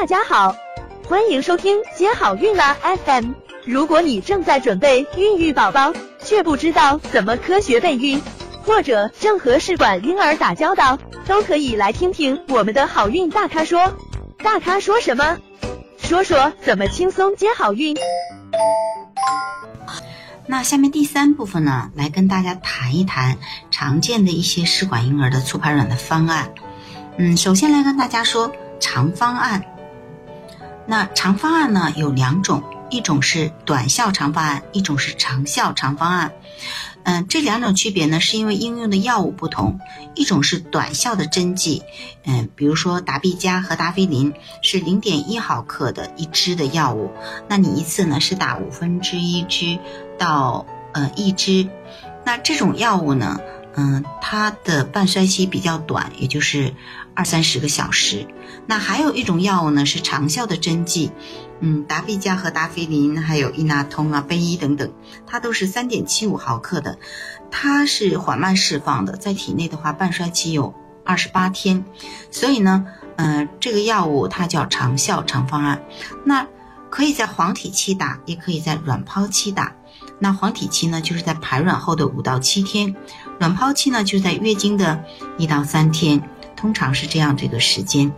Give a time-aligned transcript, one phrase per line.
[0.00, 0.54] 大家好，
[1.08, 3.32] 欢迎收听接好运啦 FM。
[3.64, 8.22] 如果你正在准备孕育宝宝，却不知道怎么科学备孕，
[8.62, 13.92] 或者正和试管婴儿打交道，都可以来听听我们的好运大咖说。
[14.36, 15.36] 大咖说什么？
[15.98, 17.96] 说说怎么轻松接好运。
[20.46, 23.36] 那下面第三部分呢，来跟大家谈一谈
[23.72, 26.54] 常见的一些试管婴儿的促排卵的方案。
[27.16, 29.64] 嗯，首先来跟大家说长方案。
[30.88, 36.32] 那长方案呢有两种，一种是短效长方案，一种是长效长方案。
[37.04, 39.80] 嗯，这两种区别呢，是因为应用的药物不同。
[40.14, 41.82] 一种是短效的针剂，
[42.24, 47.10] 嗯，比如说达必佳和达菲林是零点一毫克的一支的药物，
[47.48, 49.78] 那你一次呢是打五分之一支
[50.18, 51.68] 到呃一支，
[52.24, 53.40] 那这种药物呢，
[53.74, 56.74] 嗯，它的半衰期比较短，也就是
[57.18, 58.28] 二三十个小时。
[58.66, 61.10] 那还有一种药物呢是长效的针剂。
[61.60, 64.92] 嗯，达必佳和达菲林，还有伊纳通啊、贝依等等，
[65.26, 67.00] 它都是三点七五毫克的，
[67.50, 70.72] 它是缓慢释放的，在体内的话，半衰期有
[71.04, 71.84] 二十八天，
[72.30, 75.82] 所以呢，嗯，这个药物它叫长效长方案，
[76.24, 76.46] 那
[76.90, 79.74] 可以在黄体期打，也可以在卵泡期打。
[80.20, 82.94] 那黄体期呢，就是在排卵后的五到七天，
[83.40, 85.02] 卵泡期呢，就在月经的
[85.38, 86.22] 一到三天，
[86.58, 88.12] 通常是这样这个时间。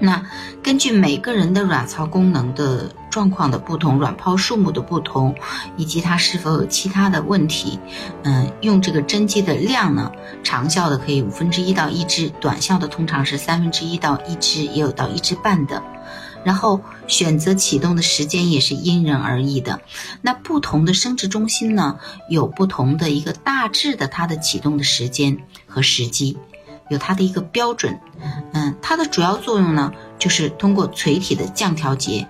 [0.00, 0.24] 那
[0.62, 5.34] 根据每个人的卵巢功能的状况的不同，卵泡数目的不同，
[5.76, 7.78] 以及它是否有其他的问题，
[8.22, 10.12] 嗯，用这个针剂的量呢，
[10.44, 15.82] 长效的可以五分之一到一支，短效的通常是三分之一到一支，也有到一支半的。
[16.44, 19.80] 然后选择启动的时间也是因人而异的。
[20.22, 21.98] 那不同的生殖中心呢，
[22.30, 26.38] 有不同的一个大致的它的启动的时间和时机。
[26.88, 27.98] 有它的一个标准，
[28.52, 32.26] 嗯，它的主要作用呢，就是通过垂体的降调节，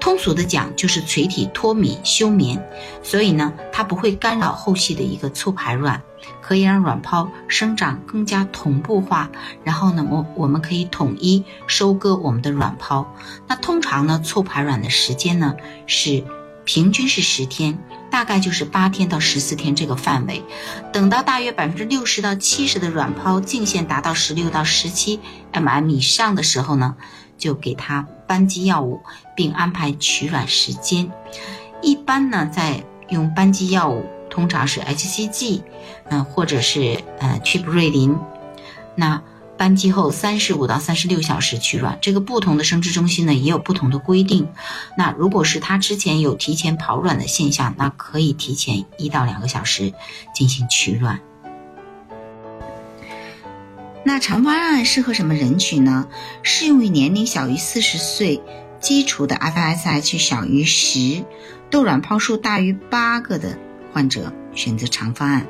[0.00, 2.62] 通俗的讲就是垂体脱敏休眠，
[3.02, 6.02] 所以呢，它不会干扰后续的一个促排卵，
[6.40, 9.30] 可以让卵泡生长更加同步化，
[9.62, 13.06] 然后呢，我我们可以统一收割我们的卵泡。
[13.46, 15.54] 那通常呢，促排卵的时间呢
[15.86, 16.24] 是
[16.64, 17.78] 平均是十天。
[18.12, 20.44] 大概就是八天到十四天这个范围，
[20.92, 25.18] 等到大约百分之六十到七十的卵泡净线达到十六到十七
[25.50, 26.94] mm 以上的时候呢，
[27.38, 29.00] 就给它扳机药物，
[29.34, 31.10] 并安排取卵时间。
[31.80, 35.62] 一般呢，在用扳机药物，通常是 hCG，
[36.10, 38.14] 嗯，或者是呃曲布瑞林，
[38.94, 39.22] 那。
[39.62, 44.48] 扳机后三十五到三十六小时取卵，这个不同的生殖中心呢也有不同的规定。
[44.98, 49.92] 那如果是他之前有提前跑卵的现象，那可以提前一到两个小时
[50.34, 51.20] 进行取卵。
[54.02, 56.08] 那长方案适合什么人群呢？
[56.42, 58.42] 适用于年龄小于四十岁、
[58.80, 61.22] 基础的 FSH 小于十、
[61.70, 63.56] 窦卵泡数大于八个的
[63.92, 65.46] 患者选择长方案。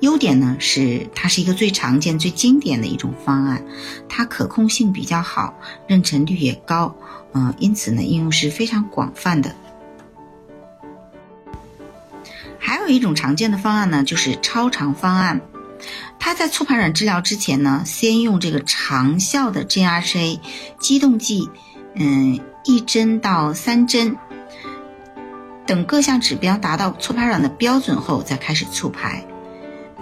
[0.00, 3.64] 优点呢是它是一个最常见、最经典的一种方案，
[4.08, 5.54] 它可控性比较好，
[5.88, 6.96] 妊娠率也高，
[7.32, 9.54] 嗯，因此呢应用是非常广泛的。
[12.58, 15.40] 还有一种常见的方案呢，就是超长方案，
[16.18, 20.40] 它在促排卵治疗之前呢，先用这个长效的 GRCA
[20.78, 21.48] 激动剂，
[21.94, 24.16] 嗯，一针到三针，
[25.66, 29.24] 等各项指标达到促排卵的标准后，再开始促排。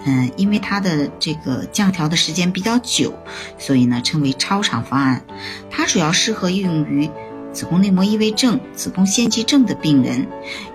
[0.08, 3.12] 嗯，因为它的这个降调的时间比较久，
[3.58, 5.22] 所以呢称为超长方案。
[5.70, 7.10] 它主要适合应用于
[7.52, 10.26] 子宫内膜异位症、子宫腺肌症的病人，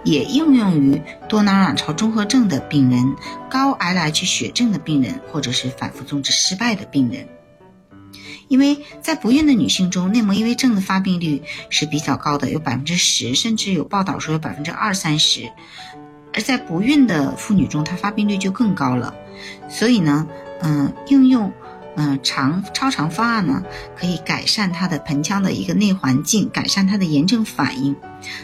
[0.03, 3.15] 也应用于多囊卵巢综合症的病人、
[3.49, 7.27] 高 LH 血症的病人，或者是反复种植失败的病人。
[8.49, 15.49] 因为在不孕的女性中，内膜异位症的发病率是比较高的，有百分之十，甚至有报道说有百分之二三十。
[16.33, 19.13] 而在不孕的妇女中，它发病率就更高了。
[19.69, 20.27] 所以呢，
[20.61, 21.51] 嗯，应用
[21.95, 23.63] 嗯长超长方案呢，
[23.95, 27.95] 可以改善它的盆腔的一个内环境，改善它的炎症反应，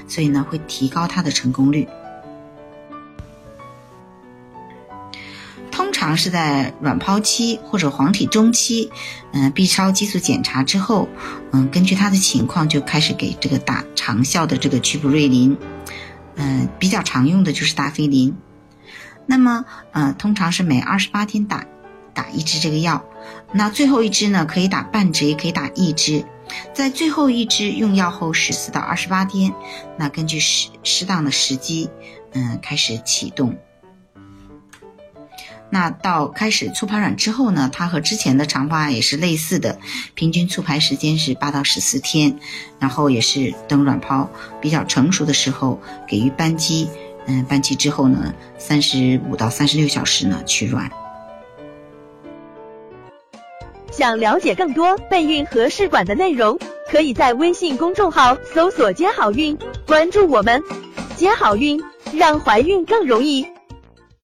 [0.07, 1.87] 所以呢，会提高它的成功率。
[5.71, 8.91] 通常是在卵泡期或者黄体中期，
[9.31, 11.07] 嗯，B 超激素检查之后，
[11.51, 15.57] 嗯，根据它的情况就开始给这个打长效的这个曲布瑞林。
[16.41, 18.33] 嗯，比较常用的就是达菲林，
[19.25, 21.65] 那么，呃，通常是每二十八天打
[22.13, 23.03] 打一支这个药，
[23.51, 26.25] 那最后一支呢，可以打半支，也可以打一支，
[26.73, 29.53] 在最后一支用药后十四到二十八天，
[29.97, 31.89] 那根据适适当的时机，
[32.31, 33.57] 嗯，开始启动。
[35.71, 39.77] 那到开始促排卵之后呢，它和之前的长方案也是类似的，
[40.15, 42.39] 平均促排时间是八到十四天，
[42.79, 44.29] 然后也是等卵泡
[44.59, 46.89] 比较成熟的时候给予扳机，
[47.27, 50.89] 嗯，扳机之后呢，三十五到三十六小时呢取卵。
[53.91, 56.57] 想了解更多备孕和试管的内容，
[56.89, 60.63] 可以在微信公众号搜索“接好运”，关注我们，
[61.15, 61.79] 接好运，
[62.13, 63.45] 让怀孕更容易。